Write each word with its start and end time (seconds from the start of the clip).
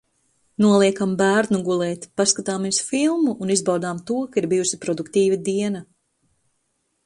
Noliekam 0.63 1.11
bērnu 1.19 1.59
gulēt, 1.67 2.07
paskatāmies 2.21 2.81
filmu 2.89 3.35
un 3.47 3.53
izbaudām 3.59 4.03
to, 4.11 4.19
ka 4.33 4.43
ir 4.45 4.51
bijusi 4.55 4.83
produktīva 4.87 5.41
diena. 5.51 5.87